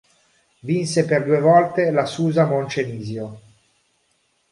[0.63, 3.39] Vinse per due volte la Susa-Moncenisio.